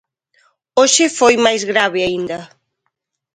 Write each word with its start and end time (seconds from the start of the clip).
Hoxe 0.79 1.05
foi 1.19 1.35
máis 1.45 1.61
grave 1.71 1.99
aínda. 2.03 2.39